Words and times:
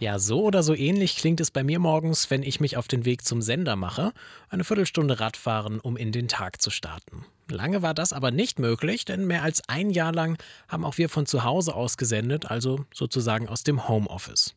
Ja, 0.00 0.20
so 0.20 0.42
oder 0.44 0.62
so 0.62 0.74
ähnlich 0.74 1.16
klingt 1.16 1.40
es 1.40 1.50
bei 1.50 1.64
mir 1.64 1.80
morgens, 1.80 2.30
wenn 2.30 2.44
ich 2.44 2.60
mich 2.60 2.76
auf 2.76 2.86
den 2.86 3.04
Weg 3.04 3.24
zum 3.24 3.42
Sender 3.42 3.74
mache. 3.74 4.12
Eine 4.48 4.62
Viertelstunde 4.62 5.18
Radfahren, 5.18 5.80
um 5.80 5.96
in 5.96 6.12
den 6.12 6.28
Tag 6.28 6.62
zu 6.62 6.70
starten. 6.70 7.24
Lange 7.50 7.82
war 7.82 7.94
das 7.94 8.12
aber 8.12 8.30
nicht 8.30 8.60
möglich, 8.60 9.04
denn 9.04 9.26
mehr 9.26 9.42
als 9.42 9.68
ein 9.68 9.90
Jahr 9.90 10.12
lang 10.12 10.38
haben 10.68 10.84
auch 10.84 10.98
wir 10.98 11.08
von 11.08 11.26
zu 11.26 11.42
Hause 11.42 11.74
aus 11.74 11.96
gesendet, 11.96 12.48
also 12.48 12.84
sozusagen 12.94 13.48
aus 13.48 13.64
dem 13.64 13.88
Homeoffice. 13.88 14.54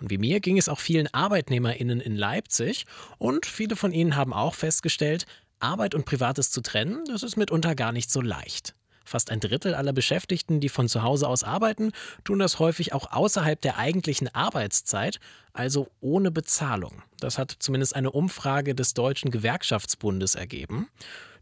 Und 0.00 0.08
wie 0.08 0.16
mir 0.16 0.40
ging 0.40 0.56
es 0.56 0.70
auch 0.70 0.80
vielen 0.80 1.12
ArbeitnehmerInnen 1.12 2.00
in 2.00 2.16
Leipzig 2.16 2.86
und 3.18 3.44
viele 3.44 3.76
von 3.76 3.92
ihnen 3.92 4.16
haben 4.16 4.32
auch 4.32 4.54
festgestellt, 4.54 5.26
Arbeit 5.60 5.94
und 5.94 6.06
Privates 6.06 6.50
zu 6.50 6.62
trennen, 6.62 7.04
das 7.08 7.22
ist 7.22 7.36
mitunter 7.36 7.74
gar 7.74 7.92
nicht 7.92 8.10
so 8.10 8.22
leicht. 8.22 8.74
Fast 9.08 9.30
ein 9.30 9.40
Drittel 9.40 9.74
aller 9.74 9.94
Beschäftigten, 9.94 10.60
die 10.60 10.68
von 10.68 10.86
zu 10.86 11.02
Hause 11.02 11.28
aus 11.28 11.42
arbeiten, 11.42 11.92
tun 12.24 12.38
das 12.38 12.58
häufig 12.58 12.92
auch 12.92 13.10
außerhalb 13.10 13.58
der 13.58 13.78
eigentlichen 13.78 14.28
Arbeitszeit, 14.34 15.18
also 15.54 15.88
ohne 16.00 16.30
Bezahlung. 16.30 17.02
Das 17.18 17.38
hat 17.38 17.56
zumindest 17.58 17.96
eine 17.96 18.10
Umfrage 18.10 18.74
des 18.74 18.92
Deutschen 18.92 19.30
Gewerkschaftsbundes 19.30 20.34
ergeben. 20.34 20.88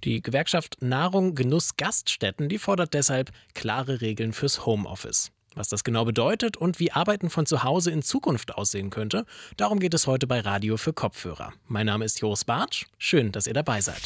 Die 0.05 0.23
Gewerkschaft 0.23 0.77
Nahrung, 0.80 1.34
Genuss, 1.34 1.77
Gaststätten, 1.77 2.48
die 2.48 2.59
fordert 2.59 2.95
deshalb 2.95 3.33
klare 3.55 4.01
Regeln 4.01 4.33
fürs 4.33 4.64
Homeoffice. 4.64 5.33
Was 5.56 5.69
das 5.69 5.83
genau 5.83 6.05
bedeutet 6.05 6.56
und 6.56 6.78
wie 6.78 6.92
Arbeiten 6.92 7.30
von 7.30 7.47
zu 7.47 7.64
Hause 7.64 7.91
in 7.91 8.03
Zukunft 8.03 8.55
aussehen 8.55 8.91
könnte, 8.91 9.25
darum 9.56 9.80
geht 9.80 9.95
es 9.95 10.06
heute 10.06 10.28
bei 10.28 10.39
Radio 10.39 10.77
für 10.77 10.92
Kopfhörer. 10.92 11.53
Mein 11.67 11.87
Name 11.87 12.05
ist 12.05 12.20
Joris 12.20 12.45
Bartsch. 12.45 12.84
Schön, 12.98 13.33
dass 13.33 13.48
ihr 13.48 13.55
dabei 13.55 13.80
seid. 13.80 14.03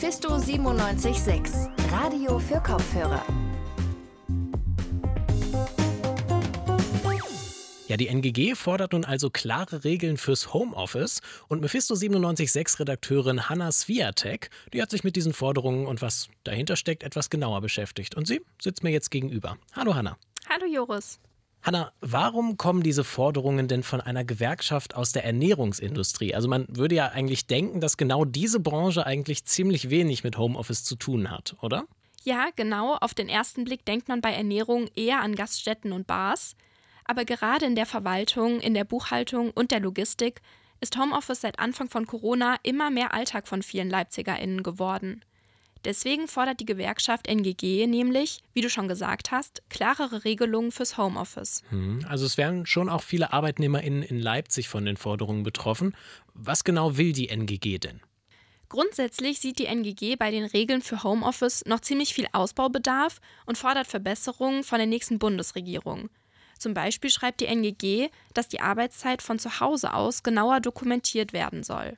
Mephisto 0.00 0.28
976, 0.28 1.52
Radio 1.90 2.38
für 2.38 2.60
Kopfhörer. 2.60 3.20
Ja, 7.88 7.96
die 7.96 8.06
NGG 8.06 8.54
fordert 8.54 8.92
nun 8.92 9.04
also 9.04 9.28
klare 9.28 9.82
Regeln 9.82 10.16
fürs 10.16 10.54
Homeoffice 10.54 11.20
und 11.48 11.62
Mephisto 11.62 11.94
976 11.94 12.78
Redakteurin 12.78 13.48
Hanna 13.48 13.72
Swiatek, 13.72 14.50
die 14.72 14.80
hat 14.80 14.92
sich 14.92 15.02
mit 15.02 15.16
diesen 15.16 15.32
Forderungen 15.32 15.88
und 15.88 16.00
was 16.00 16.28
dahinter 16.44 16.76
steckt 16.76 17.02
etwas 17.02 17.28
genauer 17.28 17.60
beschäftigt 17.60 18.14
und 18.14 18.28
sie 18.28 18.40
sitzt 18.62 18.84
mir 18.84 18.90
jetzt 18.90 19.10
gegenüber. 19.10 19.58
Hallo 19.72 19.96
Hanna. 19.96 20.16
Hallo 20.48 20.66
Joris. 20.72 21.18
Hanna, 21.62 21.92
warum 22.00 22.56
kommen 22.56 22.82
diese 22.82 23.04
Forderungen 23.04 23.68
denn 23.68 23.82
von 23.82 24.00
einer 24.00 24.24
Gewerkschaft 24.24 24.94
aus 24.94 25.12
der 25.12 25.24
Ernährungsindustrie? 25.24 26.34
Also 26.34 26.48
man 26.48 26.66
würde 26.68 26.94
ja 26.94 27.08
eigentlich 27.08 27.46
denken, 27.46 27.80
dass 27.80 27.96
genau 27.96 28.24
diese 28.24 28.60
Branche 28.60 29.04
eigentlich 29.04 29.44
ziemlich 29.44 29.90
wenig 29.90 30.24
mit 30.24 30.38
Homeoffice 30.38 30.84
zu 30.84 30.96
tun 30.96 31.30
hat, 31.30 31.56
oder? 31.60 31.84
Ja, 32.24 32.48
genau. 32.56 32.96
Auf 32.96 33.14
den 33.14 33.28
ersten 33.28 33.64
Blick 33.64 33.84
denkt 33.84 34.08
man 34.08 34.20
bei 34.20 34.32
Ernährung 34.32 34.88
eher 34.94 35.20
an 35.20 35.34
Gaststätten 35.34 35.92
und 35.92 36.06
Bars. 36.06 36.56
Aber 37.04 37.24
gerade 37.24 37.66
in 37.66 37.74
der 37.74 37.86
Verwaltung, 37.86 38.60
in 38.60 38.74
der 38.74 38.84
Buchhaltung 38.84 39.50
und 39.50 39.70
der 39.70 39.80
Logistik 39.80 40.42
ist 40.80 40.96
Homeoffice 40.96 41.40
seit 41.40 41.58
Anfang 41.58 41.88
von 41.88 42.06
Corona 42.06 42.56
immer 42.62 42.90
mehr 42.90 43.14
Alltag 43.14 43.48
von 43.48 43.62
vielen 43.62 43.90
LeipzigerInnen 43.90 44.62
geworden. 44.62 45.24
Deswegen 45.84 46.28
fordert 46.28 46.60
die 46.60 46.66
Gewerkschaft 46.66 47.28
NGG 47.28 47.86
nämlich, 47.86 48.40
wie 48.52 48.60
du 48.60 48.70
schon 48.70 48.88
gesagt 48.88 49.30
hast, 49.30 49.62
klarere 49.70 50.24
Regelungen 50.24 50.72
fürs 50.72 50.96
Homeoffice. 50.96 51.62
Hm, 51.70 52.04
also 52.08 52.26
es 52.26 52.36
werden 52.36 52.66
schon 52.66 52.88
auch 52.88 53.02
viele 53.02 53.32
ArbeitnehmerInnen 53.32 54.02
in 54.02 54.18
Leipzig 54.18 54.68
von 54.68 54.84
den 54.84 54.96
Forderungen 54.96 55.44
betroffen. 55.44 55.96
Was 56.34 56.64
genau 56.64 56.96
will 56.96 57.12
die 57.12 57.28
NGG 57.28 57.78
denn? 57.78 58.00
Grundsätzlich 58.68 59.38
sieht 59.40 59.58
die 59.58 59.66
NGG 59.66 60.16
bei 60.16 60.30
den 60.30 60.44
Regeln 60.44 60.82
für 60.82 61.02
Homeoffice 61.02 61.64
noch 61.64 61.80
ziemlich 61.80 62.12
viel 62.12 62.26
Ausbaubedarf 62.32 63.20
und 63.46 63.56
fordert 63.56 63.86
Verbesserungen 63.86 64.62
von 64.62 64.78
der 64.78 64.86
nächsten 64.86 65.18
Bundesregierung. 65.18 66.10
Zum 66.58 66.74
Beispiel 66.74 67.08
schreibt 67.08 67.40
die 67.40 67.46
NGG, 67.46 68.10
dass 68.34 68.48
die 68.48 68.60
Arbeitszeit 68.60 69.22
von 69.22 69.38
zu 69.38 69.60
Hause 69.60 69.94
aus 69.94 70.22
genauer 70.22 70.60
dokumentiert 70.60 71.32
werden 71.32 71.62
soll. 71.62 71.96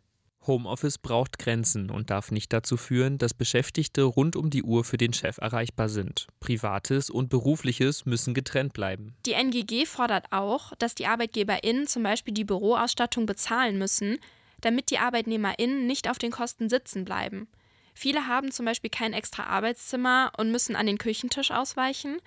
Homeoffice 0.51 0.99
braucht 0.99 1.39
Grenzen 1.39 1.91
und 1.91 2.11
darf 2.11 2.33
nicht 2.33 2.53
dazu 2.53 2.77
führen, 2.77 3.19
dass 3.19 3.35
Beschäftigte 3.35 4.03
rund 4.03 4.35
um 4.35 4.51
die 4.51 4.65
Uhr 4.65 4.83
für 4.83 4.97
den 4.97 5.13
Chef 5.13 5.39
erreichbar 5.39 5.89
sind. 5.89 6.27
Privates 6.41 7.09
und 7.09 7.29
berufliches 7.29 8.05
müssen 8.05 8.35
getrennt 8.35 8.73
bleiben. 8.73 9.15
Die 9.27 9.35
NGG 9.35 9.87
fordert 9.87 10.27
auch, 10.33 10.75
dass 10.81 10.97
die 10.97 11.07
ArbeitgeberInnen 11.07 11.87
zum 11.87 12.03
Beispiel 12.03 12.35
die 12.35 12.45
Büroausstattung 12.45 13.27
bezahlen 13.27 13.79
müssen, 13.79 14.19
damit 14.61 14.91
die 14.91 14.99
ArbeitnehmerInnen 14.99 15.87
nicht 15.87 16.11
auf 16.11 16.19
den 16.19 16.33
Kosten 16.33 16.69
sitzen 16.69 17.05
bleiben. 17.05 17.47
Viele 17.95 18.27
haben 18.27 18.51
zum 18.51 18.67
Beispiel 18.67 18.91
kein 18.91 19.13
extra 19.13 19.45
Arbeitszimmer 19.45 20.33
und 20.37 20.51
müssen 20.51 20.75
an 20.75 20.87
den 20.87 20.99
Küchentisch 20.99 21.53
ausweichen 21.53 22.19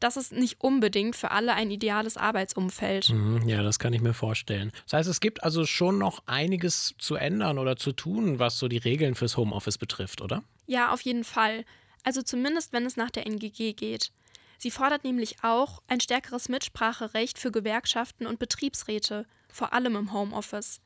das 0.00 0.16
ist 0.16 0.32
nicht 0.32 0.60
unbedingt 0.60 1.16
für 1.16 1.30
alle 1.30 1.54
ein 1.54 1.70
ideales 1.70 2.16
Arbeitsumfeld. 2.16 3.10
Mhm, 3.10 3.48
ja, 3.48 3.62
das 3.62 3.78
kann 3.78 3.92
ich 3.92 4.00
mir 4.00 4.14
vorstellen. 4.14 4.72
Das 4.84 4.94
heißt, 4.94 5.08
es 5.08 5.20
gibt 5.20 5.42
also 5.42 5.66
schon 5.66 5.98
noch 5.98 6.22
einiges 6.26 6.94
zu 6.98 7.14
ändern 7.14 7.58
oder 7.58 7.76
zu 7.76 7.92
tun, 7.92 8.38
was 8.38 8.58
so 8.58 8.68
die 8.68 8.78
Regeln 8.78 9.14
fürs 9.14 9.36
Homeoffice 9.36 9.78
betrifft, 9.78 10.20
oder? 10.20 10.42
Ja, 10.66 10.92
auf 10.92 11.00
jeden 11.02 11.24
Fall. 11.24 11.64
Also 12.04 12.22
zumindest, 12.22 12.72
wenn 12.72 12.86
es 12.86 12.96
nach 12.96 13.10
der 13.10 13.26
NGG 13.26 13.72
geht. 13.72 14.12
Sie 14.58 14.70
fordert 14.70 15.04
nämlich 15.04 15.36
auch 15.42 15.82
ein 15.86 16.00
stärkeres 16.00 16.48
Mitspracherecht 16.48 17.38
für 17.38 17.50
Gewerkschaften 17.50 18.26
und 18.26 18.38
Betriebsräte, 18.38 19.26
vor 19.48 19.72
allem 19.72 19.96
im 19.96 20.12
Homeoffice. 20.12 20.80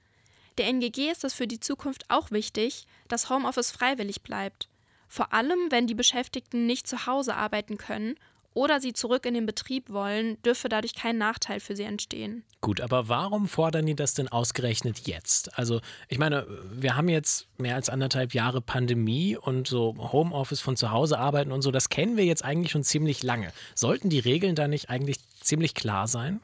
Der 0.59 0.67
NGG 0.67 1.11
ist 1.11 1.25
es 1.25 1.35
für 1.35 1.47
die 1.47 1.61
Zukunft 1.61 2.05
auch 2.09 2.31
wichtig, 2.31 2.87
dass 3.09 3.31
Homeoffice 3.31 3.71
freiwillig 3.71 4.23
bleibt. 4.23 4.69
Vor 5.09 5.33
allem, 5.33 5.59
wenn 5.71 5.87
die 5.87 5.95
Beschäftigten 5.95 6.67
nicht 6.67 6.87
zu 6.87 7.07
Hause 7.07 7.35
arbeiten 7.35 7.79
können 7.79 8.17
oder 8.53 8.81
sie 8.81 8.93
zurück 8.93 9.27
in 9.27 9.35
den 9.35 9.47
Betrieb 9.47 9.91
wollen, 9.91 10.41
dürfe 10.43 10.69
dadurch 10.69 10.95
kein 10.95 11.19
Nachteil 11.19 11.61
für 11.61 11.77
sie 11.77 11.85
entstehen. 11.85 12.45
Gut, 12.61 12.81
aber 12.81 13.09
warum 13.09 13.47
fordern 13.47 13.87
die 13.87 13.95
das 13.95 14.15
denn 14.15 14.29
ausgerechnet 14.29 15.07
jetzt? 15.07 15.57
Also, 15.59 15.81
ich 16.09 16.19
meine, 16.19 16.47
wir 16.73 16.97
haben 16.97 17.09
jetzt 17.09 17.47
mehr 17.59 17.77
als 17.77 17.89
anderthalb 17.89 18.35
Jahre 18.35 18.61
Pandemie 18.61 19.37
und 19.37 19.69
so 19.69 19.95
Homeoffice 20.13 20.61
von 20.61 20.77
zu 20.77 20.91
Hause 20.91 21.19
arbeiten 21.19 21.53
und 21.53 21.63
so, 21.63 21.71
das 21.71 21.89
kennen 21.89 22.17
wir 22.17 22.25
jetzt 22.25 22.45
eigentlich 22.45 22.73
schon 22.73 22.85
ziemlich 22.85 23.23
lange. 23.23 23.53
Sollten 23.75 24.11
die 24.11 24.19
Regeln 24.19 24.55
da 24.55 24.69
nicht 24.69 24.91
eigentlich 24.91 25.19
ziemlich 25.41 25.75
klar 25.75 26.09
sein? 26.09 26.41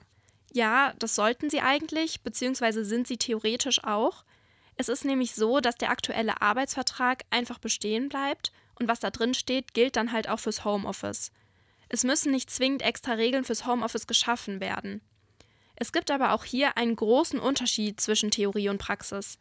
Ja, 0.52 0.94
das 0.98 1.14
sollten 1.14 1.50
sie 1.50 1.60
eigentlich, 1.60 2.22
beziehungsweise 2.22 2.84
sind 2.84 3.06
sie 3.06 3.18
theoretisch 3.18 3.84
auch. 3.84 4.24
Es 4.76 4.88
ist 4.88 5.04
nämlich 5.04 5.34
so, 5.34 5.60
dass 5.60 5.76
der 5.76 5.90
aktuelle 5.90 6.40
Arbeitsvertrag 6.40 7.24
einfach 7.30 7.58
bestehen 7.58 8.08
bleibt 8.08 8.52
und 8.78 8.88
was 8.88 9.00
da 9.00 9.10
drin 9.10 9.34
steht, 9.34 9.74
gilt 9.74 9.96
dann 9.96 10.12
halt 10.12 10.28
auch 10.28 10.38
fürs 10.38 10.64
Homeoffice. 10.64 11.32
Es 11.88 12.04
müssen 12.04 12.32
nicht 12.32 12.50
zwingend 12.50 12.82
extra 12.82 13.12
Regeln 13.12 13.44
fürs 13.44 13.66
Homeoffice 13.66 14.06
geschaffen 14.06 14.60
werden. 14.60 15.00
Es 15.76 15.92
gibt 15.92 16.10
aber 16.10 16.32
auch 16.32 16.44
hier 16.44 16.76
einen 16.76 16.96
großen 16.96 17.38
Unterschied 17.38 18.00
zwischen 18.00 18.30
Theorie 18.30 18.68
und 18.68 18.78
Praxis. 18.78 19.38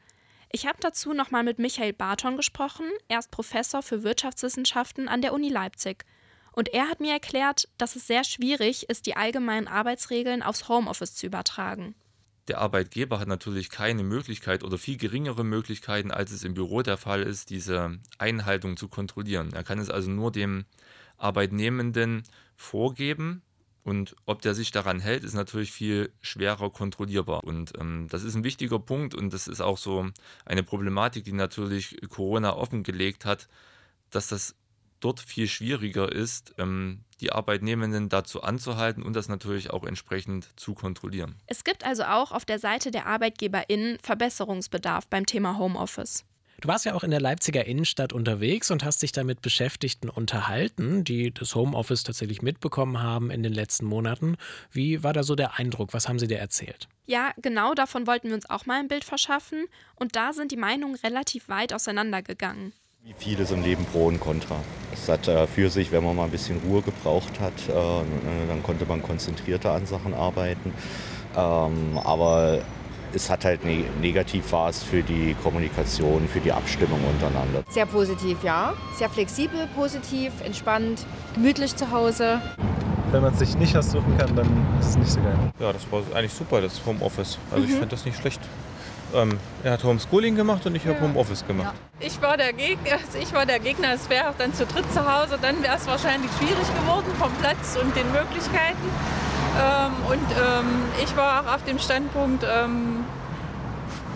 Ich 0.52 0.68
habe 0.68 0.78
dazu 0.80 1.14
nochmal 1.14 1.44
mit 1.44 1.60
Michael 1.60 1.94
Barton 1.94 2.38
gesprochen, 2.38 2.86
er 3.08 3.20
ist 3.20 3.32
Professor 3.32 3.82
für 3.82 4.04
Wirtschaftswissenschaften 4.04 5.08
an 5.08 5.22
der 5.22 5.34
Uni 5.34 5.50
Leipzig. 5.50 6.06
Und 6.52 6.70
er 6.70 6.88
hat 6.88 7.02
mir 7.02 7.12
erklärt, 7.12 7.68
dass 7.78 7.96
es 7.96 8.08
sehr 8.08 8.24
schwierig 8.24 8.90
ist, 8.90 9.06
die 9.06 9.18
allgemeinen 9.18 9.68
Arbeitsregeln 9.68 10.44
aufs 10.44 10.70
Homeoffice 10.70 11.16
zu 11.16 11.26
übertragen. 11.26 11.96
Der 12.48 12.60
Arbeitgeber 12.60 13.20
hat 13.20 13.28
natürlich 13.28 13.70
keine 13.70 14.04
Möglichkeit 14.04 14.64
oder 14.64 14.78
viel 14.78 14.98
geringere 14.98 15.44
Möglichkeiten, 15.44 16.12
als 16.12 16.32
es 16.32 16.44
im 16.44 16.54
Büro 16.54 16.84
der 16.84 16.98
Fall 16.98 17.24
ist, 17.24 17.50
diese 17.50 18.00
Einhaltung 18.20 18.78
zu 18.78 18.88
kontrollieren. 18.88 19.52
Er 19.54 19.64
kann 19.64 19.80
es 19.80 19.90
also 19.90 20.12
nur 20.12 20.32
dem 20.32 20.66
Arbeitnehmenden 21.18 22.24
vorgeben. 22.56 23.42
Und 23.84 24.16
ob 24.26 24.42
der 24.42 24.56
sich 24.56 24.72
daran 24.72 25.00
hält, 25.00 25.24
ist 25.24 25.36
natürlich 25.36 25.72
viel 25.72 26.12
schwerer 26.22 26.72
kontrollierbar. 26.72 27.44
Und 27.44 27.74
ähm, 27.80 28.08
das 28.10 28.24
ist 28.24 28.34
ein 28.34 28.44
wichtiger 28.44 28.80
Punkt 28.80 29.14
und 29.14 29.32
das 29.32 29.48
ist 29.48 29.62
auch 29.62 29.78
so 29.78 30.10
eine 30.44 30.64
Problematik, 30.64 31.24
die 31.24 31.34
natürlich 31.34 31.98
Corona 32.10 32.56
offengelegt 32.56 33.26
hat, 33.26 33.48
dass 34.10 34.28
das 34.28 34.56
dort 35.00 35.20
viel 35.20 35.48
schwieriger 35.48 36.12
ist, 36.12 36.56
ähm, 36.58 37.02
die 37.22 37.32
Arbeitnehmenden 37.32 38.10
dazu 38.10 38.42
anzuhalten 38.42 39.04
und 39.04 39.16
das 39.16 39.30
natürlich 39.30 39.70
auch 39.70 39.84
entsprechend 39.84 40.50
zu 40.60 40.74
kontrollieren. 40.74 41.36
Es 41.46 41.64
gibt 41.64 41.86
also 41.86 42.04
auch 42.04 42.32
auf 42.32 42.44
der 42.44 42.60
Seite 42.60 42.90
der 42.90 43.06
ArbeitgeberInnen 43.06 44.00
Verbesserungsbedarf 44.02 45.08
beim 45.08 45.28
Thema 45.28 45.58
Homeoffice. 45.60 46.26
Du 46.62 46.70
warst 46.70 46.86
ja 46.86 46.94
auch 46.94 47.04
in 47.04 47.12
der 47.12 47.20
Leipziger 47.20 47.66
Innenstadt 47.66 48.14
unterwegs 48.14 48.72
und 48.72 48.86
hast 48.86 49.02
dich 49.02 49.12
da 49.12 49.24
mit 49.24 49.42
Beschäftigten 49.42 50.10
unterhalten, 50.10 51.04
die 51.04 51.34
das 51.34 51.54
Homeoffice 51.54 52.04
tatsächlich 52.04 52.42
mitbekommen 52.42 53.02
haben 53.02 53.30
in 53.30 53.44
den 53.44 53.54
letzten 53.54 53.86
Monaten. 53.86 54.38
Wie 54.72 55.04
war 55.04 55.12
da 55.12 55.24
so 55.24 55.36
der 55.36 55.60
Eindruck? 55.60 55.94
Was 55.94 56.08
haben 56.08 56.18
sie 56.18 56.28
dir 56.28 56.40
erzählt? 56.40 56.88
Ja, 57.08 57.34
genau 57.38 57.74
davon 57.74 58.08
wollten 58.08 58.30
wir 58.30 58.36
uns 58.36 58.50
auch 58.50 58.66
mal 58.66 58.80
ein 58.80 58.88
Bild 58.88 59.04
verschaffen. 59.04 59.66
Und 59.96 60.16
da 60.16 60.32
sind 60.32 60.52
die 60.52 60.58
Meinungen 60.58 60.96
relativ 60.96 61.50
weit 61.50 61.74
auseinandergegangen. 61.74 62.72
Wie 63.04 63.14
vieles 63.14 63.52
im 63.52 63.62
Leben 63.62 63.86
Pro 63.86 64.08
und 64.08 64.20
Contra. 64.20 64.56
Es 64.92 65.08
hat 65.10 65.28
äh, 65.28 65.46
für 65.46 65.70
sich, 65.70 65.92
wenn 65.92 66.04
man 66.04 66.16
mal 66.16 66.24
ein 66.24 66.32
bisschen 66.32 66.58
Ruhe 66.66 66.82
gebraucht 66.82 67.40
hat, 67.40 67.54
äh, 67.70 68.48
dann 68.48 68.64
konnte 68.64 68.86
man 68.86 69.04
konzentrierter 69.04 69.74
an 69.74 69.86
Sachen 69.86 70.14
arbeiten. 70.16 70.74
Ähm, 71.38 72.00
aber 72.04 72.64
es 73.16 73.30
hat 73.30 73.46
halt 73.46 73.64
ne 73.64 73.86
negativ 74.02 74.52
war 74.52 74.70
es 74.70 74.84
für 74.84 75.02
die 75.02 75.36
Kommunikation, 75.42 76.28
für 76.28 76.40
die 76.40 76.52
Abstimmung 76.52 77.00
untereinander. 77.14 77.64
Sehr 77.70 77.86
positiv, 77.86 78.44
ja. 78.44 78.74
Sehr 78.98 79.10
flexibel, 79.10 79.68
positiv, 79.76 80.32
entspannt, 80.44 81.06
gemütlich 81.34 81.76
zu 81.76 81.92
Hause. 81.92 82.42
wenn 83.12 83.22
man 83.22 83.34
es 83.34 83.40
sich 83.40 83.56
nicht 83.58 83.76
aussuchen 83.78 84.18
kann, 84.18 84.36
dann 84.36 84.48
ist 84.80 84.90
es 84.90 84.98
nicht 84.98 85.12
so 85.12 85.22
geil. 85.22 85.38
Ja, 85.60 85.72
das 85.72 85.90
war 85.92 86.02
eigentlich 86.14 86.34
super, 86.34 86.62
das 86.62 86.82
Homeoffice. 86.86 87.38
Also 87.52 87.66
mhm. 87.66 87.72
ich 87.72 87.80
fand 87.80 87.92
das 87.92 88.06
nicht 88.06 88.18
schlecht. 88.18 88.42
Ähm, 89.14 89.40
er 89.64 89.74
hat 89.74 89.84
Homeschooling 89.84 90.36
gemacht 90.36 90.66
und 90.66 90.76
ich 90.76 90.86
habe 90.86 91.00
Homeoffice 91.00 91.46
gemacht. 91.48 91.74
Ja. 91.74 92.06
Ich 92.06 92.22
war 92.22 92.36
der 92.36 92.52
Gegner, 92.52 92.94
also 92.94 93.18
ich 93.18 93.34
war 93.34 93.46
der 93.46 93.60
Gegner, 93.60 93.94
es 93.94 94.10
wäre 94.10 94.30
auch 94.30 94.34
dann 94.38 94.54
zu 94.54 94.66
dritt 94.66 94.92
zu 94.92 95.00
Hause, 95.00 95.38
dann 95.42 95.64
wäre 95.64 95.78
es 95.78 95.88
wahrscheinlich 95.88 96.30
schwierig 96.38 96.68
geworden 96.76 97.12
vom 97.18 97.32
Platz 97.40 97.78
und 97.82 97.96
den 97.96 98.12
Möglichkeiten. 98.12 98.90
Ähm, 99.58 99.92
und 100.10 100.32
ähm, 100.32 100.66
ich 101.02 101.16
war 101.16 101.42
auch 101.42 101.56
auf 101.56 101.64
dem 101.64 101.80
Standpunkt, 101.80 102.44
ähm, 102.44 102.95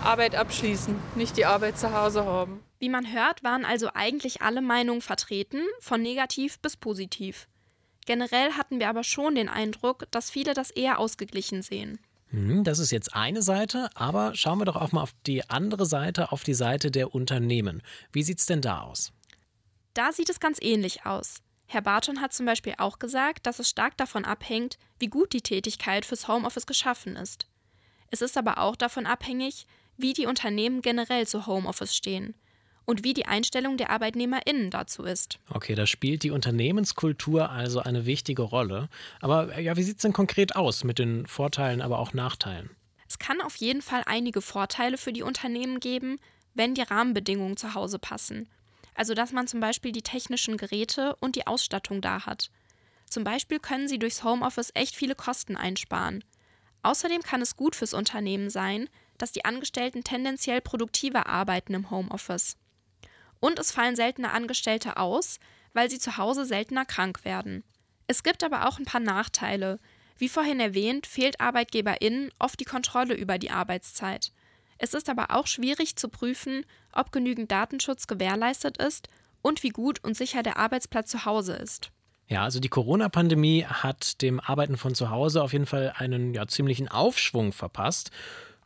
Arbeit 0.02 0.34
abschließen, 0.34 0.96
nicht 1.14 1.36
die 1.36 1.44
Arbeit 1.44 1.78
zu 1.78 1.92
Hause 1.92 2.24
haben. 2.24 2.60
Wie 2.78 2.88
man 2.88 3.12
hört, 3.12 3.44
waren 3.44 3.64
also 3.64 3.90
eigentlich 3.94 4.40
alle 4.40 4.62
Meinungen 4.62 5.02
vertreten, 5.02 5.62
von 5.80 6.00
negativ 6.00 6.58
bis 6.60 6.76
positiv. 6.76 7.48
Generell 8.06 8.52
hatten 8.52 8.80
wir 8.80 8.88
aber 8.88 9.04
schon 9.04 9.34
den 9.34 9.48
Eindruck, 9.48 10.06
dass 10.10 10.30
viele 10.30 10.54
das 10.54 10.70
eher 10.70 10.98
ausgeglichen 10.98 11.62
sehen. 11.62 11.98
Hm, 12.30 12.64
das 12.64 12.78
ist 12.78 12.90
jetzt 12.90 13.14
eine 13.14 13.42
Seite, 13.42 13.90
aber 13.94 14.34
schauen 14.34 14.58
wir 14.58 14.64
doch 14.64 14.76
auch 14.76 14.92
mal 14.92 15.02
auf 15.02 15.14
die 15.26 15.48
andere 15.50 15.84
Seite, 15.84 16.32
auf 16.32 16.44
die 16.44 16.54
Seite 16.54 16.90
der 16.90 17.14
Unternehmen. 17.14 17.82
Wie 18.12 18.22
sieht 18.22 18.38
es 18.38 18.46
denn 18.46 18.62
da 18.62 18.80
aus? 18.80 19.12
Da 19.94 20.12
sieht 20.12 20.30
es 20.30 20.40
ganz 20.40 20.58
ähnlich 20.62 21.04
aus. 21.04 21.42
Herr 21.66 21.82
Barton 21.82 22.20
hat 22.20 22.32
zum 22.32 22.46
Beispiel 22.46 22.74
auch 22.78 22.98
gesagt, 22.98 23.46
dass 23.46 23.58
es 23.58 23.68
stark 23.68 23.96
davon 23.96 24.24
abhängt, 24.24 24.78
wie 24.98 25.08
gut 25.08 25.32
die 25.32 25.42
Tätigkeit 25.42 26.04
fürs 26.04 26.26
Homeoffice 26.26 26.66
geschaffen 26.66 27.16
ist. 27.16 27.46
Es 28.10 28.22
ist 28.22 28.36
aber 28.36 28.58
auch 28.58 28.74
davon 28.74 29.06
abhängig, 29.06 29.66
wie 30.02 30.12
die 30.12 30.26
Unternehmen 30.26 30.82
generell 30.82 31.26
zu 31.26 31.46
Homeoffice 31.46 31.94
stehen 31.94 32.34
und 32.84 33.04
wie 33.04 33.14
die 33.14 33.26
Einstellung 33.26 33.76
der 33.76 33.90
ArbeitnehmerInnen 33.90 34.70
dazu 34.70 35.04
ist. 35.04 35.38
Okay, 35.48 35.74
da 35.74 35.86
spielt 35.86 36.22
die 36.22 36.32
Unternehmenskultur 36.32 37.50
also 37.50 37.80
eine 37.80 38.04
wichtige 38.04 38.42
Rolle. 38.42 38.88
Aber 39.20 39.60
ja, 39.60 39.76
wie 39.76 39.82
sieht 39.82 39.96
es 39.96 40.02
denn 40.02 40.12
konkret 40.12 40.56
aus 40.56 40.82
mit 40.82 40.98
den 40.98 41.26
Vorteilen, 41.26 41.82
aber 41.82 41.98
auch 41.98 42.12
Nachteilen? 42.12 42.70
Es 43.06 43.18
kann 43.18 43.40
auf 43.40 43.56
jeden 43.56 43.82
Fall 43.82 44.02
einige 44.06 44.40
Vorteile 44.40 44.98
für 44.98 45.12
die 45.12 45.22
Unternehmen 45.22 45.80
geben, 45.80 46.18
wenn 46.54 46.74
die 46.74 46.82
Rahmenbedingungen 46.82 47.56
zu 47.56 47.74
Hause 47.74 47.98
passen. 47.98 48.48
Also 48.94 49.14
dass 49.14 49.32
man 49.32 49.46
zum 49.46 49.60
Beispiel 49.60 49.92
die 49.92 50.02
technischen 50.02 50.56
Geräte 50.56 51.16
und 51.20 51.36
die 51.36 51.46
Ausstattung 51.46 52.00
da 52.00 52.26
hat. 52.26 52.50
Zum 53.08 53.24
Beispiel 53.24 53.58
können 53.58 53.88
sie 53.88 53.98
durchs 53.98 54.24
Homeoffice 54.24 54.70
echt 54.74 54.94
viele 54.94 55.14
Kosten 55.14 55.56
einsparen. 55.56 56.24
Außerdem 56.82 57.22
kann 57.22 57.42
es 57.42 57.56
gut 57.56 57.76
fürs 57.76 57.94
Unternehmen 57.94 58.50
sein, 58.50 58.88
dass 59.22 59.32
die 59.32 59.44
Angestellten 59.44 60.04
tendenziell 60.04 60.60
produktiver 60.60 61.26
arbeiten 61.26 61.74
im 61.74 61.90
Homeoffice. 61.90 62.56
Und 63.40 63.58
es 63.58 63.72
fallen 63.72 63.96
seltener 63.96 64.32
Angestellte 64.32 64.96
aus, 64.96 65.38
weil 65.72 65.90
sie 65.90 65.98
zu 65.98 66.16
Hause 66.16 66.44
seltener 66.44 66.84
krank 66.84 67.24
werden. 67.24 67.64
Es 68.06 68.22
gibt 68.22 68.42
aber 68.44 68.66
auch 68.68 68.78
ein 68.78 68.84
paar 68.84 69.00
Nachteile. 69.00 69.78
Wie 70.18 70.28
vorhin 70.28 70.60
erwähnt, 70.60 71.06
fehlt 71.06 71.40
ArbeitgeberInnen 71.40 72.30
oft 72.38 72.58
die 72.60 72.64
Kontrolle 72.64 73.14
über 73.14 73.38
die 73.38 73.50
Arbeitszeit. 73.50 74.32
Es 74.78 74.94
ist 74.94 75.08
aber 75.08 75.30
auch 75.30 75.46
schwierig 75.46 75.96
zu 75.96 76.08
prüfen, 76.08 76.64
ob 76.92 77.12
genügend 77.12 77.50
Datenschutz 77.52 78.06
gewährleistet 78.06 78.78
ist 78.78 79.08
und 79.42 79.62
wie 79.62 79.68
gut 79.68 80.02
und 80.02 80.16
sicher 80.16 80.42
der 80.42 80.56
Arbeitsplatz 80.56 81.10
zu 81.10 81.24
Hause 81.24 81.54
ist. 81.54 81.90
Ja, 82.28 82.44
also 82.44 82.60
die 82.60 82.68
Corona-Pandemie 82.68 83.64
hat 83.64 84.22
dem 84.22 84.40
Arbeiten 84.40 84.76
von 84.76 84.94
zu 84.94 85.10
Hause 85.10 85.42
auf 85.42 85.52
jeden 85.52 85.66
Fall 85.66 85.92
einen 85.96 86.32
ja, 86.32 86.46
ziemlichen 86.46 86.88
Aufschwung 86.88 87.52
verpasst. 87.52 88.10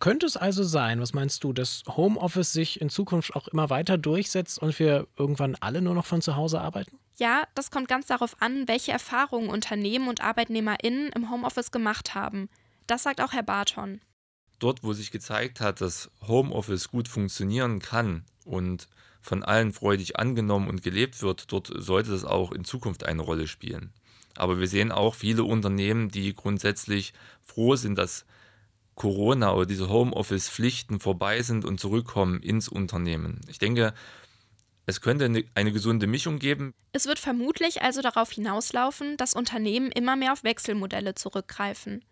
Könnte 0.00 0.26
es 0.26 0.37
also 0.37 0.62
sein, 0.64 1.00
was 1.00 1.14
meinst 1.14 1.44
du, 1.44 1.52
dass 1.52 1.82
Homeoffice 1.87 2.52
sich 2.52 2.81
in 2.81 2.91
Zukunft 2.91 3.35
auch 3.37 3.49
immer 3.49 3.70
weiter 3.70 3.96
durchsetzt 3.96 4.58
und 4.58 4.79
wir 4.79 5.06
irgendwann 5.17 5.56
alle 5.61 5.81
nur 5.81 5.94
noch 5.94 6.06
von 6.06 6.20
zu 6.20 6.37
Hause 6.37 6.61
arbeiten? 6.61 6.99
Ja, 7.17 7.46
das 7.55 7.70
kommt 7.70 7.88
ganz 7.88 8.06
darauf 8.06 8.41
an, 8.43 8.67
welche 8.67 8.93
Erfahrungen 8.93 9.49
Unternehmen 9.49 10.08
und 10.08 10.20
ArbeitnehmerInnen 10.20 11.11
im 11.11 11.31
Homeoffice 11.31 11.70
gemacht 11.70 12.14
haben. 12.14 12.49
Das 12.87 13.05
sagt 13.05 13.20
auch 13.20 13.32
Herr 13.32 13.44
Barton. 13.44 14.00
Dort, 14.58 14.82
wo 14.82 14.93
sich 14.93 15.11
gezeigt 15.11 15.61
hat, 15.61 15.81
dass 15.81 16.11
Homeoffice 16.26 16.88
gut 16.88 17.08
funktionieren 17.08 17.79
kann 17.79 18.25
und 18.44 18.88
von 19.20 19.43
allen 19.43 19.73
freudig 19.73 20.19
angenommen 20.19 20.69
und 20.69 20.82
gelebt 20.82 21.23
wird, 21.23 21.50
dort 21.50 21.73
sollte 21.75 22.11
das 22.11 22.25
auch 22.25 22.52
in 22.52 22.64
Zukunft 22.64 23.05
eine 23.05 23.23
Rolle 23.23 23.47
spielen. 23.47 23.93
Aber 24.37 24.58
wir 24.58 24.67
sehen 24.67 24.93
auch 24.93 25.14
viele 25.14 25.44
Unternehmen, 25.44 26.11
die 26.11 26.35
grundsätzlich 26.35 27.14
froh 27.43 27.76
sind, 27.76 27.97
dass 27.97 28.26
Corona 28.94 29.52
oder 29.55 29.67
diese 29.67 29.88
Homeoffice-Pflichten 29.88 31.00
vorbei 31.00 31.43
sind 31.43 31.64
und 31.64 31.81
zurückkommen 31.81 32.41
ins 32.41 32.69
Unternehmen. 32.69 33.41
Ich 33.49 33.58
denke, 33.58 33.94
es 34.87 35.00
könnte 35.00 35.25
eine, 35.25 35.44
eine, 35.55 35.73
gesunde 35.73 36.06
Mischung 36.06 36.38
geben. 36.38 36.75
Es 36.93 37.06
wird 37.06 37.19
vermutlich 37.19 37.82
also 37.82 38.02
darauf 38.02 38.31
hinauslaufen, 38.31 39.17
dass 39.17 39.35
Unternehmen 39.35 39.91
immer 39.91 40.14
mehr 40.17 40.32
auf 40.32 40.44
Wechselmodelle 40.44 41.14
zurückgreifen. 41.14 42.05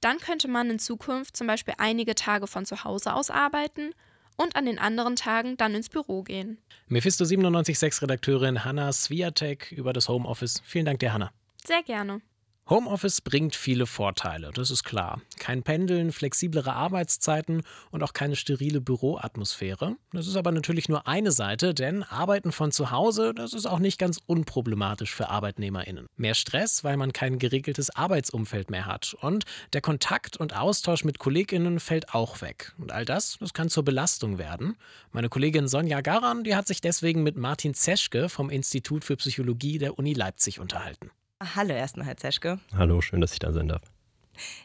Dann 0.00 0.18
könnte 0.18 0.48
man 0.48 0.70
in 0.70 0.78
Zukunft 0.78 1.36
zum 1.36 1.46
Beispiel 1.46 1.74
einige 1.78 2.14
Tage 2.14 2.46
von 2.46 2.64
zu 2.64 2.84
Hause 2.84 3.14
aus 3.14 3.30
arbeiten 3.30 3.92
und 4.36 4.56
an 4.56 4.66
den 4.66 4.78
anderen 4.78 5.16
Tagen 5.16 5.56
dann 5.56 5.74
ins 5.74 5.88
Büro 5.88 6.22
gehen. 6.22 6.58
Mephisto 6.86 7.24
976 7.24 8.02
Redakteurin 8.02 8.64
Hanna 8.64 8.92
Swiatek 8.92 9.72
über 9.72 9.92
das 9.92 10.08
Homeoffice. 10.08 10.62
Vielen 10.64 10.86
Dank 10.86 11.00
dir, 11.00 11.12
Hanna. 11.12 11.32
Sehr 11.64 11.82
gerne. 11.82 12.20
Homeoffice 12.70 13.22
bringt 13.22 13.56
viele 13.56 13.86
Vorteile, 13.86 14.50
das 14.52 14.70
ist 14.70 14.84
klar. 14.84 15.22
Kein 15.38 15.62
Pendeln, 15.62 16.12
flexiblere 16.12 16.74
Arbeitszeiten 16.74 17.62
und 17.90 18.02
auch 18.02 18.12
keine 18.12 18.36
sterile 18.36 18.82
Büroatmosphäre. 18.82 19.96
Das 20.12 20.26
ist 20.26 20.36
aber 20.36 20.52
natürlich 20.52 20.86
nur 20.86 21.08
eine 21.08 21.32
Seite, 21.32 21.72
denn 21.72 22.02
Arbeiten 22.02 22.52
von 22.52 22.70
zu 22.70 22.90
Hause, 22.90 23.32
das 23.32 23.54
ist 23.54 23.64
auch 23.64 23.78
nicht 23.78 23.98
ganz 23.98 24.20
unproblematisch 24.26 25.14
für 25.14 25.30
ArbeitnehmerInnen. 25.30 26.08
Mehr 26.16 26.34
Stress, 26.34 26.84
weil 26.84 26.98
man 26.98 27.14
kein 27.14 27.38
geregeltes 27.38 27.88
Arbeitsumfeld 27.88 28.70
mehr 28.70 28.84
hat. 28.84 29.16
Und 29.18 29.46
der 29.72 29.80
Kontakt 29.80 30.36
und 30.36 30.54
Austausch 30.54 31.04
mit 31.04 31.18
KollegInnen 31.18 31.80
fällt 31.80 32.12
auch 32.12 32.42
weg. 32.42 32.74
Und 32.76 32.92
all 32.92 33.06
das, 33.06 33.38
das 33.40 33.54
kann 33.54 33.70
zur 33.70 33.84
Belastung 33.86 34.36
werden. 34.36 34.76
Meine 35.10 35.30
Kollegin 35.30 35.68
Sonja 35.68 36.02
Garan, 36.02 36.44
die 36.44 36.54
hat 36.54 36.66
sich 36.66 36.82
deswegen 36.82 37.22
mit 37.22 37.38
Martin 37.38 37.72
Zeschke 37.72 38.28
vom 38.28 38.50
Institut 38.50 39.04
für 39.04 39.16
Psychologie 39.16 39.78
der 39.78 39.98
Uni 39.98 40.12
Leipzig 40.12 40.60
unterhalten. 40.60 41.10
Hallo 41.40 41.72
erstmal, 41.72 42.06
Herr 42.06 42.16
Zeschke. 42.16 42.58
Hallo, 42.76 43.00
schön, 43.00 43.20
dass 43.20 43.32
ich 43.32 43.38
da 43.38 43.52
sein 43.52 43.68
darf. 43.68 43.82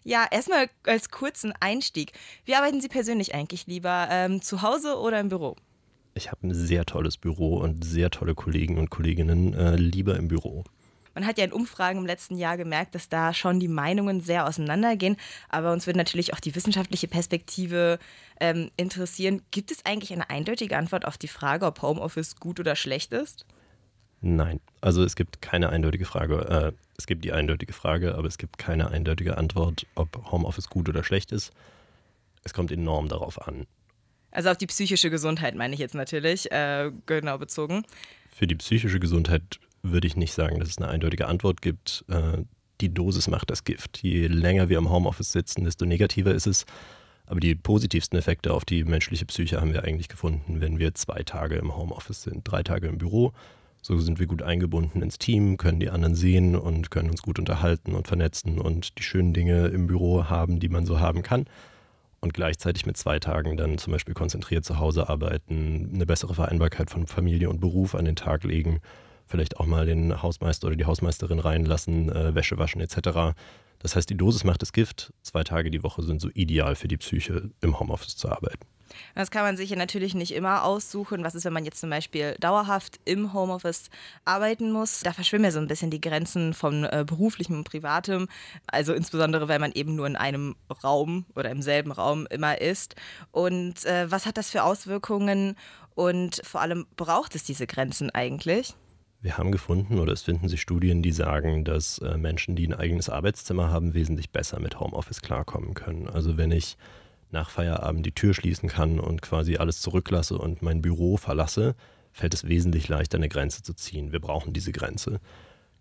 Ja, 0.03 0.25
erstmal 0.29 0.69
als 0.85 1.09
kurzen 1.09 1.53
Einstieg. 1.59 2.13
Wie 2.45 2.55
arbeiten 2.55 2.81
Sie 2.81 2.87
persönlich 2.87 3.35
eigentlich 3.35 3.67
lieber? 3.67 4.07
Ähm, 4.09 4.41
zu 4.41 4.63
Hause 4.63 4.97
oder 4.97 5.19
im 5.19 5.29
Büro? 5.29 5.55
Ich 6.15 6.31
habe 6.31 6.47
ein 6.47 6.53
sehr 6.53 6.85
tolles 6.85 7.17
Büro 7.17 7.57
und 7.57 7.83
sehr 7.83 8.09
tolle 8.09 8.33
Kollegen 8.33 8.79
und 8.79 8.89
Kolleginnen. 8.89 9.53
Äh, 9.53 9.75
lieber 9.75 10.15
im 10.17 10.27
Büro. 10.27 10.63
Man 11.13 11.27
hat 11.27 11.37
ja 11.37 11.43
in 11.43 11.53
Umfragen 11.53 11.99
im 11.99 12.05
letzten 12.07 12.37
Jahr 12.37 12.57
gemerkt, 12.57 12.95
dass 12.95 13.07
da 13.07 13.35
schon 13.35 13.59
die 13.59 13.67
Meinungen 13.67 14.21
sehr 14.21 14.47
auseinandergehen. 14.47 15.17
Aber 15.49 15.73
uns 15.73 15.85
würde 15.85 15.99
natürlich 15.99 16.33
auch 16.33 16.39
die 16.39 16.55
wissenschaftliche 16.55 17.07
Perspektive 17.07 17.99
ähm, 18.39 18.71
interessieren. 18.77 19.43
Gibt 19.51 19.69
es 19.69 19.85
eigentlich 19.85 20.11
eine 20.11 20.31
eindeutige 20.31 20.75
Antwort 20.75 21.05
auf 21.05 21.19
die 21.19 21.27
Frage, 21.27 21.67
ob 21.67 21.83
Homeoffice 21.83 22.35
gut 22.37 22.59
oder 22.59 22.75
schlecht 22.75 23.13
ist? 23.13 23.45
Nein, 24.25 24.61
also 24.79 25.03
es 25.03 25.17
gibt 25.17 25.41
keine 25.41 25.67
eindeutige 25.67 26.05
Frage. 26.05 26.47
Äh, 26.47 26.71
es 26.97 27.07
gibt 27.07 27.25
die 27.25 27.33
eindeutige 27.33 27.73
Frage, 27.73 28.15
aber 28.15 28.25
es 28.25 28.37
gibt 28.37 28.57
keine 28.57 28.89
eindeutige 28.89 29.37
Antwort, 29.37 29.85
ob 29.95 30.31
Homeoffice 30.31 30.69
gut 30.69 30.87
oder 30.87 31.03
schlecht 31.03 31.33
ist. 31.33 31.51
Es 32.45 32.53
kommt 32.53 32.71
enorm 32.71 33.09
darauf 33.09 33.45
an. 33.45 33.67
Also 34.31 34.49
auf 34.49 34.57
die 34.57 34.65
psychische 34.67 35.09
Gesundheit 35.09 35.55
meine 35.55 35.73
ich 35.73 35.79
jetzt 35.81 35.93
natürlich, 35.93 36.49
äh, 36.53 36.89
genau 37.05 37.37
bezogen. 37.37 37.83
Für 38.33 38.47
die 38.47 38.55
psychische 38.55 39.01
Gesundheit 39.01 39.59
würde 39.81 40.07
ich 40.07 40.15
nicht 40.15 40.31
sagen, 40.31 40.57
dass 40.57 40.69
es 40.69 40.77
eine 40.77 40.87
eindeutige 40.87 41.27
Antwort 41.27 41.61
gibt. 41.61 42.05
Äh, 42.07 42.43
die 42.79 42.93
Dosis 42.93 43.27
macht 43.27 43.49
das 43.49 43.65
Gift. 43.65 43.99
Je 44.03 44.27
länger 44.27 44.69
wir 44.69 44.77
im 44.77 44.89
Homeoffice 44.89 45.33
sitzen, 45.33 45.65
desto 45.65 45.85
negativer 45.85 46.33
ist 46.33 46.47
es. 46.47 46.65
Aber 47.25 47.41
die 47.41 47.55
positivsten 47.55 48.17
Effekte 48.17 48.53
auf 48.53 48.63
die 48.63 48.85
menschliche 48.85 49.25
Psyche 49.25 49.59
haben 49.59 49.73
wir 49.73 49.83
eigentlich 49.83 50.07
gefunden, 50.07 50.61
wenn 50.61 50.79
wir 50.79 50.93
zwei 50.95 51.23
Tage 51.23 51.55
im 51.55 51.75
Homeoffice 51.75 52.23
sind, 52.23 52.43
drei 52.45 52.63
Tage 52.63 52.87
im 52.87 52.97
Büro 52.97 53.33
so 53.83 53.99
sind 53.99 54.17
wir 54.17 54.27
gut 54.27 54.41
eingebunden 54.41 55.01
ins 55.01 55.19
Team, 55.19 55.57
können 55.57 55.81
die 55.81 55.89
anderen 55.89 56.15
sehen 56.15 56.55
und 56.55 56.89
können 56.89 57.09
uns 57.09 57.21
gut 57.21 57.37
unterhalten 57.37 57.93
und 57.93 58.07
vernetzen 58.07 58.57
und 58.57 58.97
die 58.97 59.03
schönen 59.03 59.33
Dinge 59.33 59.67
im 59.67 59.87
Büro 59.87 60.29
haben, 60.29 60.61
die 60.61 60.69
man 60.69 60.85
so 60.85 61.01
haben 61.01 61.21
kann. 61.21 61.45
Und 62.21 62.33
gleichzeitig 62.33 62.85
mit 62.85 62.95
zwei 62.95 63.19
Tagen 63.19 63.57
dann 63.57 63.77
zum 63.77 63.91
Beispiel 63.91 64.13
konzentriert 64.13 64.63
zu 64.63 64.79
Hause 64.79 65.09
arbeiten, 65.09 65.91
eine 65.93 66.05
bessere 66.05 66.33
Vereinbarkeit 66.33 66.89
von 66.89 67.05
Familie 67.05 67.49
und 67.49 67.59
Beruf 67.59 67.93
an 67.93 68.05
den 68.05 68.15
Tag 68.15 68.45
legen, 68.45 68.79
vielleicht 69.27 69.57
auch 69.57 69.65
mal 69.65 69.85
den 69.85 70.21
Hausmeister 70.21 70.67
oder 70.67 70.77
die 70.77 70.85
Hausmeisterin 70.85 71.39
reinlassen, 71.39 72.09
äh, 72.09 72.33
Wäsche 72.33 72.57
waschen 72.57 72.79
etc. 72.79 73.35
Das 73.79 73.97
heißt, 73.97 74.09
die 74.09 74.15
Dosis 74.15 74.45
macht 74.45 74.61
das 74.61 74.71
Gift. 74.71 75.11
Zwei 75.21 75.43
Tage 75.43 75.69
die 75.69 75.83
Woche 75.83 76.03
sind 76.03 76.21
so 76.21 76.29
ideal 76.33 76.75
für 76.75 76.87
die 76.87 76.95
Psyche, 76.95 77.49
im 77.59 77.77
Homeoffice 77.77 78.15
zu 78.15 78.29
arbeiten. 78.29 78.65
Das 79.15 79.31
kann 79.31 79.43
man 79.43 79.57
sich 79.57 79.69
ja 79.69 79.75
natürlich 79.75 80.15
nicht 80.15 80.33
immer 80.33 80.63
aussuchen. 80.63 81.23
Was 81.23 81.35
ist, 81.35 81.45
wenn 81.45 81.53
man 81.53 81.65
jetzt 81.65 81.79
zum 81.79 81.89
Beispiel 81.89 82.35
dauerhaft 82.39 82.99
im 83.05 83.33
Homeoffice 83.33 83.89
arbeiten 84.25 84.71
muss? 84.71 85.01
Da 85.01 85.13
verschwimmen 85.13 85.45
ja 85.45 85.51
so 85.51 85.59
ein 85.59 85.67
bisschen 85.67 85.91
die 85.91 86.01
Grenzen 86.01 86.53
von 86.53 86.83
äh, 86.83 87.03
beruflichem 87.05 87.57
und 87.57 87.63
privatem. 87.63 88.27
Also 88.67 88.93
insbesondere, 88.93 89.47
weil 89.47 89.59
man 89.59 89.71
eben 89.73 89.95
nur 89.95 90.07
in 90.07 90.15
einem 90.15 90.55
Raum 90.83 91.25
oder 91.35 91.49
im 91.51 91.61
selben 91.61 91.91
Raum 91.91 92.27
immer 92.29 92.61
ist. 92.61 92.95
Und 93.31 93.85
äh, 93.85 94.09
was 94.11 94.25
hat 94.25 94.37
das 94.37 94.49
für 94.49 94.63
Auswirkungen 94.63 95.55
und 95.95 96.41
vor 96.43 96.61
allem 96.61 96.85
braucht 96.95 97.35
es 97.35 97.43
diese 97.43 97.67
Grenzen 97.67 98.09
eigentlich? 98.09 98.75
Wir 99.23 99.37
haben 99.37 99.53
gefunden 99.53 99.99
oder 99.99 100.11
es 100.11 100.21
finden 100.21 100.49
sich 100.49 100.59
Studien, 100.59 101.01
die 101.01 101.13
sagen, 101.13 101.63
dass 101.63 101.99
äh, 101.99 102.17
Menschen, 102.17 102.57
die 102.57 102.67
ein 102.67 102.73
eigenes 102.73 103.09
Arbeitszimmer 103.09 103.69
haben, 103.69 103.93
wesentlich 103.93 104.31
besser 104.31 104.59
mit 104.59 104.81
Homeoffice 104.81 105.21
klarkommen 105.21 105.75
können. 105.75 106.09
Also 106.09 106.35
wenn 106.35 106.51
ich 106.51 106.77
nach 107.33 107.49
Feierabend 107.49 108.05
die 108.05 108.13
Tür 108.13 108.33
schließen 108.33 108.69
kann 108.69 108.99
und 108.99 109.21
quasi 109.21 109.57
alles 109.57 109.81
zurücklasse 109.81 110.37
und 110.37 110.61
mein 110.61 110.81
Büro 110.81 111.17
verlasse, 111.17 111.75
fällt 112.11 112.33
es 112.33 112.47
wesentlich 112.47 112.87
leichter, 112.87 113.17
eine 113.17 113.29
Grenze 113.29 113.63
zu 113.63 113.73
ziehen. 113.73 114.11
Wir 114.11 114.19
brauchen 114.19 114.53
diese 114.53 114.71
Grenze. 114.71 115.19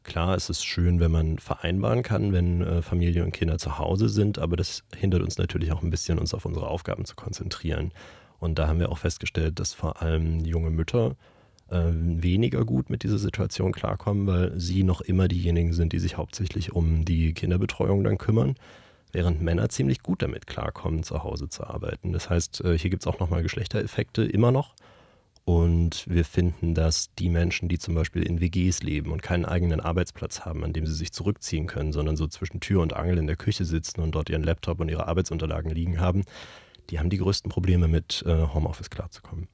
Klar, 0.02 0.34
es 0.34 0.50
ist 0.50 0.64
schön, 0.64 0.98
wenn 0.98 1.12
man 1.12 1.38
vereinbaren 1.38 2.02
kann, 2.02 2.32
wenn 2.32 2.62
äh, 2.62 2.82
Familie 2.82 3.22
und 3.22 3.32
Kinder 3.32 3.58
zu 3.58 3.78
Hause 3.78 4.08
sind, 4.08 4.38
aber 4.38 4.56
das 4.56 4.82
hindert 4.96 5.22
uns 5.22 5.38
natürlich 5.38 5.70
auch 5.70 5.82
ein 5.82 5.90
bisschen, 5.90 6.18
uns 6.18 6.34
auf 6.34 6.44
unsere 6.44 6.66
Aufgaben 6.66 7.04
zu 7.04 7.14
konzentrieren. 7.14 7.92
Und 8.40 8.58
da 8.58 8.66
haben 8.66 8.80
wir 8.80 8.90
auch 8.90 8.98
festgestellt, 8.98 9.60
dass 9.60 9.74
vor 9.74 10.02
allem 10.02 10.40
junge 10.44 10.70
Mütter 10.70 11.14
äh, 11.68 11.92
weniger 11.92 12.64
gut 12.64 12.90
mit 12.90 13.04
dieser 13.04 13.18
Situation 13.18 13.70
klarkommen, 13.70 14.26
weil 14.26 14.58
sie 14.58 14.82
noch 14.82 15.02
immer 15.02 15.28
diejenigen 15.28 15.72
sind, 15.72 15.92
die 15.92 16.00
sich 16.00 16.16
hauptsächlich 16.16 16.72
um 16.72 17.04
die 17.04 17.34
Kinderbetreuung 17.34 18.02
dann 18.02 18.18
kümmern, 18.18 18.56
während 19.12 19.40
Männer 19.42 19.68
ziemlich 19.68 20.02
gut 20.02 20.22
damit 20.22 20.46
klarkommen, 20.46 21.02
zu 21.02 21.22
Hause 21.22 21.48
zu 21.48 21.64
arbeiten. 21.64 22.12
Das 22.12 22.30
heißt, 22.30 22.64
äh, 22.64 22.78
hier 22.78 22.90
gibt 22.90 23.02
es 23.02 23.06
auch 23.06 23.20
nochmal 23.20 23.42
Geschlechtereffekte 23.42 24.24
immer 24.24 24.50
noch. 24.50 24.74
Und 25.44 26.04
wir 26.08 26.24
finden, 26.24 26.74
dass 26.74 27.12
die 27.14 27.28
Menschen, 27.28 27.68
die 27.68 27.78
zum 27.78 27.94
Beispiel 27.94 28.22
in 28.22 28.40
WGs 28.40 28.82
leben 28.84 29.10
und 29.10 29.22
keinen 29.22 29.44
eigenen 29.44 29.80
Arbeitsplatz 29.80 30.42
haben, 30.42 30.62
an 30.62 30.72
dem 30.72 30.86
sie 30.86 30.94
sich 30.94 31.12
zurückziehen 31.12 31.66
können, 31.66 31.92
sondern 31.92 32.16
so 32.16 32.28
zwischen 32.28 32.60
Tür 32.60 32.80
und 32.80 32.94
Angel 32.94 33.18
in 33.18 33.26
der 33.26 33.36
Küche 33.36 33.64
sitzen 33.64 34.00
und 34.00 34.14
dort 34.14 34.30
ihren 34.30 34.44
Laptop 34.44 34.78
und 34.78 34.88
ihre 34.88 35.08
Arbeitsunterlagen 35.08 35.72
liegen 35.72 35.98
haben, 35.98 36.22
die 36.90 37.00
haben 37.00 37.10
die 37.10 37.18
größten 37.18 37.50
Probleme 37.50 37.88
mit 37.88 38.22
äh, 38.24 38.46
Homeoffice 38.54 38.90
klarzukommen. 38.90 39.48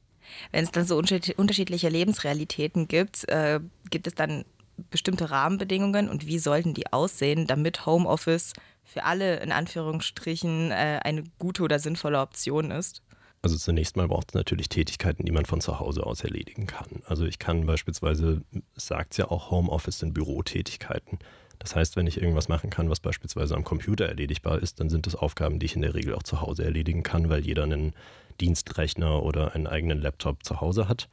Wenn 0.53 0.65
es 0.65 0.71
dann 0.71 0.85
so 0.85 0.99
unterschiedliche 0.99 1.89
Lebensrealitäten 1.89 2.87
gibt, 2.87 3.27
äh, 3.31 3.61
gibt 3.91 4.07
es 4.07 4.15
dann 4.15 4.45
bestimmte 4.91 5.31
Rahmenbedingungen 5.31 6.09
und 6.09 6.27
wie 6.27 6.39
sollten 6.39 6.75
die 6.75 6.93
aussehen, 6.93 7.47
damit 7.47 7.87
Homeoffice 7.87 8.53
für 8.89 9.05
alle 9.05 9.41
in 9.41 9.53
Anführungsstrichen 9.53 10.71
äh, 10.71 11.01
eine 11.03 11.25
gute 11.39 11.63
oder 11.63 11.79
sinnvolle 11.79 12.21
Option 12.21 12.71
ist? 12.71 13.03
Also 13.43 13.57
zunächst 13.57 13.97
mal 13.97 14.09
braucht 14.09 14.31
es 14.31 14.35
natürlich 14.35 14.69
Tätigkeiten, 14.69 15.25
die 15.25 15.31
man 15.31 15.45
von 15.45 15.61
zu 15.61 15.79
Hause 15.79 16.05
aus 16.05 16.25
erledigen 16.25 16.67
kann. 16.67 17.03
Also 17.07 17.25
ich 17.25 17.39
kann 17.39 17.67
beispielsweise, 17.67 18.43
sagt 18.75 19.13
es 19.13 19.19
ja 19.19 19.31
auch, 19.31 19.51
Homeoffice 19.51 20.01
sind 20.01 20.15
Bürotätigkeiten. 20.15 21.19
Das 21.61 21.77
heißt, 21.77 21.97
wenn 21.97 22.07
ich 22.07 22.21
irgendwas 22.21 22.49
machen 22.49 22.71
kann, 22.71 22.91
was 22.91 23.01
beispielsweise 23.01 23.55
am 23.55 23.65
Computer 23.65 24.07
erledigbar 24.07 24.61
ist, 24.61 24.81
dann 24.81 24.91
sind 24.91 25.07
das 25.07 25.15
Aufgaben, 25.15 25.59
die 25.59 25.67
ich 25.67 25.77
in 25.77 25.83
der 25.83 25.95
Regel 25.95 26.15
auch 26.15 26.23
zu 26.23 26.41
Hause 26.41 26.65
erledigen 26.65 27.03
kann, 27.03 27.29
weil 27.29 27.41
jeder 27.41 27.65
einen 27.65 27.95
Dienstrechner 28.41 29.23
oder 29.23 29.55
einen 29.55 29.67
eigenen 29.67 30.01
Laptop 30.01 30.45
zu 30.45 30.61
Hause 30.61 30.89
hat. 30.89 31.09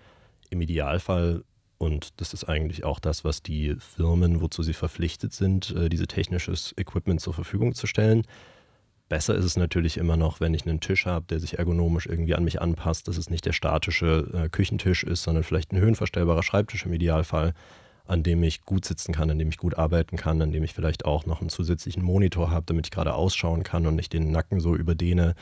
Im 0.50 0.62
Idealfall, 0.62 1.44
und 1.78 2.20
das 2.22 2.34
ist 2.34 2.46
eigentlich 2.46 2.84
auch 2.84 3.00
das, 3.00 3.24
was 3.24 3.44
die 3.44 3.76
Firmen, 3.80 4.42
wozu 4.42 4.64
sie 4.64 4.74
verpflichtet 4.74 5.34
sind, 5.34 5.72
äh, 5.76 5.90
diese 5.90 6.08
technisches 6.08 6.74
Equipment 6.78 7.20
zur 7.22 7.34
Verfügung 7.34 7.76
zu 7.76 7.88
stellen. 7.88 8.24
Besser 9.08 9.36
ist 9.36 9.46
es 9.46 9.56
natürlich 9.56 9.98
immer 9.98 10.18
noch, 10.18 10.40
wenn 10.40 10.54
ich 10.54 10.66
einen 10.66 10.80
Tisch 10.80 11.06
habe, 11.06 11.26
der 11.28 11.40
sich 11.40 11.60
ergonomisch 11.60 12.08
irgendwie 12.08 12.34
an 12.34 12.44
mich 12.44 12.62
anpasst, 12.62 13.08
dass 13.08 13.18
es 13.18 13.30
nicht 13.30 13.46
der 13.46 13.54
statische 13.54 14.32
äh, 14.34 14.50
Küchentisch 14.50 15.04
ist, 15.04 15.24
sondern 15.24 15.44
vielleicht 15.44 15.72
ein 15.72 15.80
höhenverstellbarer 15.80 16.44
Schreibtisch 16.44 16.86
im 16.86 16.94
Idealfall, 16.94 17.54
an 18.08 18.24
dem 18.24 18.42
ich 18.42 18.62
gut 18.62 18.86
sitzen 18.86 19.14
kann, 19.14 19.30
an 19.30 19.38
dem 19.38 19.50
ich 19.50 19.58
gut 19.58 19.78
arbeiten 19.78 20.16
kann, 20.18 20.42
an 20.42 20.52
dem 20.52 20.64
ich 20.64 20.74
vielleicht 20.74 21.06
auch 21.06 21.26
noch 21.26 21.42
einen 21.42 21.50
zusätzlichen 21.50 22.04
Monitor 22.04 22.50
habe, 22.50 22.66
damit 22.66 22.88
ich 22.88 22.92
gerade 22.92 23.14
ausschauen 23.14 23.64
kann 23.64 23.86
und 23.86 23.96
nicht 23.96 24.14
den 24.14 24.32
Nacken 24.32 24.60
so 24.60 24.76
überdehne, 24.76 25.36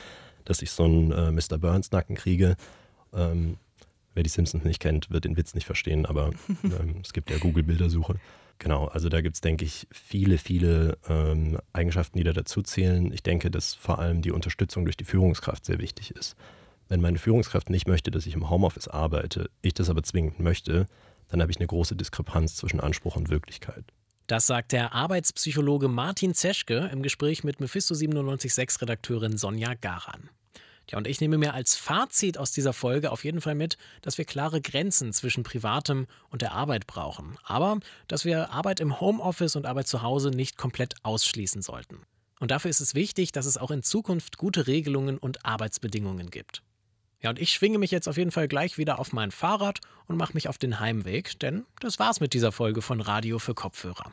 dass 0.45 0.61
ich 0.61 0.71
so 0.71 0.83
einen 0.83 1.11
äh, 1.11 1.31
Mr. 1.31 1.57
Burns-Nacken 1.57 2.15
kriege. 2.15 2.55
Wer 4.13 4.23
die 4.23 4.29
Simpsons 4.29 4.63
nicht 4.63 4.79
kennt, 4.79 5.09
wird 5.09 5.25
den 5.25 5.37
Witz 5.37 5.55
nicht 5.55 5.65
verstehen, 5.65 6.05
aber 6.05 6.31
ähm, 6.63 7.01
es 7.03 7.13
gibt 7.13 7.29
ja 7.29 7.37
Google-Bildersuche. 7.37 8.15
Genau, 8.59 8.85
also 8.85 9.09
da 9.09 9.21
gibt 9.21 9.35
es, 9.35 9.41
denke 9.41 9.65
ich, 9.65 9.87
viele, 9.91 10.37
viele 10.37 10.97
ähm, 11.09 11.57
Eigenschaften, 11.73 12.17
die 12.17 12.23
da 12.23 12.33
dazu 12.33 12.61
zählen. 12.61 13.11
Ich 13.11 13.23
denke, 13.23 13.49
dass 13.49 13.73
vor 13.73 13.99
allem 13.99 14.21
die 14.21 14.31
Unterstützung 14.31 14.85
durch 14.85 14.95
die 14.95 15.03
Führungskraft 15.03 15.65
sehr 15.65 15.79
wichtig 15.79 16.11
ist. 16.11 16.35
Wenn 16.87 17.01
meine 17.01 17.17
Führungskraft 17.17 17.69
nicht 17.69 17.87
möchte, 17.87 18.11
dass 18.11 18.25
ich 18.25 18.35
im 18.35 18.49
Homeoffice 18.49 18.87
arbeite, 18.87 19.49
ich 19.61 19.73
das 19.73 19.89
aber 19.89 20.03
zwingend 20.03 20.39
möchte, 20.39 20.85
dann 21.29 21.41
habe 21.41 21.51
ich 21.51 21.57
eine 21.57 21.67
große 21.67 21.95
Diskrepanz 21.95 22.55
zwischen 22.55 22.79
Anspruch 22.79 23.15
und 23.15 23.29
Wirklichkeit. 23.29 23.83
Das 24.27 24.47
sagt 24.47 24.71
der 24.71 24.93
Arbeitspsychologe 24.93 25.87
Martin 25.87 26.33
Zeschke 26.33 26.89
im 26.93 27.03
Gespräch 27.03 27.43
mit 27.43 27.59
Mephisto 27.59 27.93
976 27.93 28.81
Redakteurin 28.81 29.37
Sonja 29.37 29.73
Garan. 29.73 30.29
Ja, 30.89 30.97
und 30.97 31.07
ich 31.07 31.21
nehme 31.21 31.37
mir 31.37 31.53
als 31.53 31.75
Fazit 31.75 32.37
aus 32.37 32.51
dieser 32.51 32.73
Folge 32.73 33.11
auf 33.11 33.23
jeden 33.23 33.41
Fall 33.41 33.55
mit, 33.55 33.77
dass 34.01 34.17
wir 34.17 34.25
klare 34.25 34.61
Grenzen 34.61 35.13
zwischen 35.13 35.43
Privatem 35.43 36.07
und 36.29 36.41
der 36.41 36.51
Arbeit 36.51 36.87
brauchen. 36.87 37.37
Aber 37.43 37.79
dass 38.07 38.25
wir 38.25 38.51
Arbeit 38.51 38.79
im 38.79 38.99
Homeoffice 38.99 39.55
und 39.55 39.65
Arbeit 39.65 39.87
zu 39.87 40.01
Hause 40.01 40.29
nicht 40.29 40.57
komplett 40.57 40.95
ausschließen 41.03 41.61
sollten. 41.61 42.01
Und 42.39 42.51
dafür 42.51 42.69
ist 42.69 42.81
es 42.81 42.95
wichtig, 42.95 43.31
dass 43.31 43.45
es 43.45 43.57
auch 43.57 43.71
in 43.71 43.83
Zukunft 43.83 44.37
gute 44.37 44.67
Regelungen 44.67 45.17
und 45.17 45.45
Arbeitsbedingungen 45.45 46.29
gibt. 46.29 46.61
Ja, 47.21 47.29
und 47.29 47.39
ich 47.39 47.53
schwinge 47.53 47.77
mich 47.77 47.91
jetzt 47.91 48.09
auf 48.09 48.17
jeden 48.17 48.31
Fall 48.31 48.49
gleich 48.49 48.77
wieder 48.77 48.99
auf 48.99 49.13
mein 49.13 49.31
Fahrrad 49.31 49.79
und 50.07 50.17
mache 50.17 50.33
mich 50.33 50.49
auf 50.49 50.57
den 50.57 50.81
Heimweg, 50.81 51.39
denn 51.39 51.65
das 51.79 51.97
war's 51.97 52.19
mit 52.19 52.33
dieser 52.33 52.51
Folge 52.51 52.81
von 52.81 52.99
Radio 52.99 53.39
für 53.39 53.53
Kopfhörer. 53.53 54.11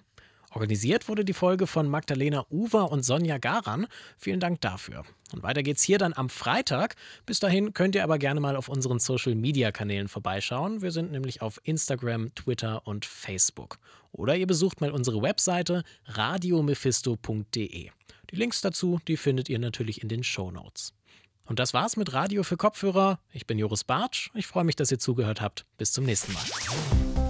Organisiert 0.51 1.09
wurde 1.09 1.25
die 1.25 1.33
Folge 1.33 1.67
von 1.67 1.89
Magdalena 1.89 2.45
Uwer 2.51 2.91
und 2.91 3.05
Sonja 3.05 3.39
Garan. 3.39 3.87
Vielen 4.19 4.41
Dank 4.41 4.61
dafür. 4.61 5.05
Und 5.33 5.45
weiter 5.45 5.63
geht's 5.63 5.83
hier 5.85 5.99
dann 5.99 6.13
am 6.13 6.29
Freitag. 6.29 6.97
Bis 7.25 7.39
dahin 7.39 7.73
könnt 7.73 7.95
ihr 7.95 8.03
aber 8.03 8.19
gerne 8.19 8.41
mal 8.41 8.57
auf 8.57 8.69
unseren 8.69 8.99
Social 8.99 9.37
Media 9.37 9.71
Kanälen 9.71 10.09
vorbeischauen. 10.09 10.83
Wir 10.83 10.91
sind 10.91 11.13
nämlich 11.13 11.41
auf 11.41 11.61
Instagram, 11.63 12.35
Twitter 12.35 12.87
und 12.87 13.05
Facebook. 13.07 13.79
Oder 14.11 14.37
ihr 14.37 14.49
besucht 14.49 14.81
mal 14.81 14.91
unsere 14.91 15.23
Webseite 15.23 15.85
radiomephisto.de. 16.07 17.91
Die 18.31 18.37
Links 18.37 18.61
dazu, 18.61 19.01
die 19.07 19.17
findet 19.17 19.49
ihr 19.49 19.61
natürlich 19.61 20.03
in 20.03 20.09
den 20.09 20.25
Show 20.25 20.51
Notes. 20.51 20.95
Und 21.45 21.59
das 21.59 21.75
war's 21.75 21.97
mit 21.97 22.13
Radio 22.13 22.43
für 22.43 22.57
Kopfhörer. 22.57 23.19
Ich 23.33 23.47
bin 23.47 23.59
Joris 23.59 23.85
Bartsch. 23.85 24.31
Ich 24.35 24.47
freue 24.47 24.65
mich, 24.65 24.77
dass 24.77 24.91
ihr 24.91 24.99
zugehört 24.99 25.41
habt. 25.41 25.65
Bis 25.79 25.93
zum 25.93 26.05
nächsten 26.05 26.33
Mal. 26.33 27.30